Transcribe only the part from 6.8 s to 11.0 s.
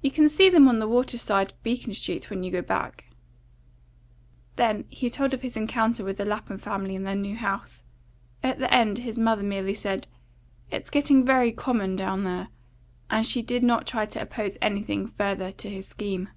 in their new house. At the end his mother merely said, "It is